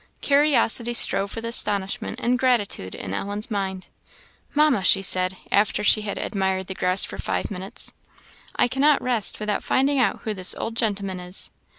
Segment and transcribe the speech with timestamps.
[0.21, 3.85] Curiosity strove with astonishment and gratitude in Ellen's mind.
[4.55, 7.93] "Mamma," she said, after she had admired the grouse for five minutes,
[8.55, 11.51] "I cannot rest without finding out who this old gentleman is."